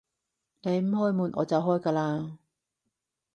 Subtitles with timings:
[0.63, 2.37] 你唔開門，就我開㗎喇